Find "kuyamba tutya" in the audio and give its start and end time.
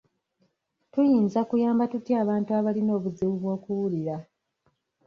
1.49-2.15